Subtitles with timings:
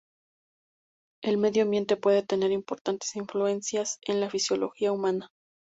[1.21, 5.29] El medio ambiente puede tener importantes influencias en la fisiología humana.